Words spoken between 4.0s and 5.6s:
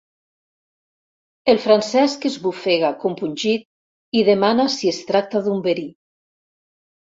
i demana si es tracta